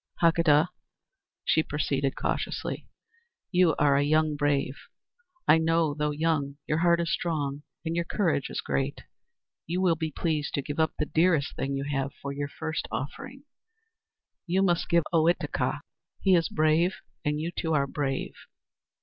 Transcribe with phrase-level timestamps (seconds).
[0.19, 0.69] "Hakadah,"
[1.45, 2.87] she proceeded cautiously,
[3.51, 4.75] "you are a young brave.
[5.47, 9.03] I know, though young, your heart is strong and your courage is great.
[9.67, 12.87] You will be pleased to give up the dearest thing you have for your first
[12.89, 13.43] offering.
[14.47, 15.81] You must give up Ohitika.
[16.19, 18.33] He is brave; and you, too, are brave.